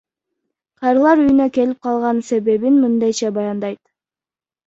[0.83, 3.81] Карылар үйүнө келип калган себебин мындайча баяндайт.